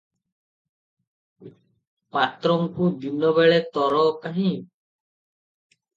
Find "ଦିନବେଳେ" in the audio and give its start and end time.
3.05-3.61